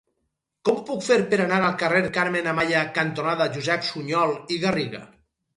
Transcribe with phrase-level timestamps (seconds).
[0.67, 5.05] Com ho puc fer per anar al carrer Carmen Amaya cantonada Josep Sunyol i Garriga?